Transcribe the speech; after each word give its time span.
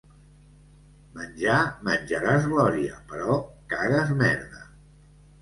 Menjar, 1.19 1.57
menjaràs 1.89 2.49
glòria, 2.55 2.97
però 3.13 3.37
cagues 3.75 4.13
merda. 4.25 4.65